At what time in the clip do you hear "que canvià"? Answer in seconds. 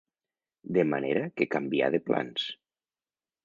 1.41-1.93